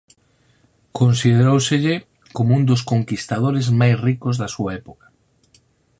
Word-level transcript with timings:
Consideróuselle 0.99 1.95
como 2.35 2.49
un 2.57 2.63
dos 2.69 2.81
conquistadores 2.91 3.65
máis 3.79 3.95
ricos 4.07 4.35
da 4.41 4.49
súa 4.55 4.71
época. 4.81 5.05